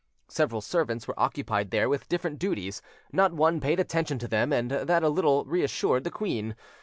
[0.29, 4.71] Several servants were occupied there with different duties; not one paid attention to them, and
[4.71, 6.55] that a little reassured the queen.